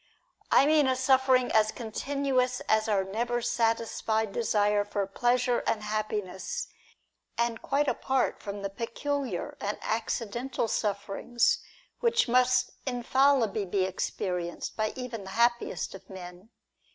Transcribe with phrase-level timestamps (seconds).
[0.49, 6.65] I mean a suffering as continuous as our never satisfied desire for pleasure and happiness,
[7.37, 11.59] and quite apart from the peculiar and accidental sufferings
[11.99, 16.49] which must infallibly be experienced by even the happiest of men.